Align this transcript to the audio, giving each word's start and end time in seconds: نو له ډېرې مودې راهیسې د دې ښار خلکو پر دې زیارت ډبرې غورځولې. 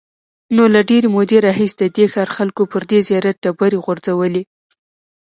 نو 0.55 0.63
له 0.73 0.81
ډېرې 0.89 1.07
مودې 1.15 1.37
راهیسې 1.45 1.75
د 1.79 1.83
دې 1.95 2.05
ښار 2.13 2.29
خلکو 2.37 2.61
پر 2.71 2.81
دې 2.89 2.99
زیارت 3.07 3.35
ډبرې 3.43 3.77
غورځولې. 3.85 4.43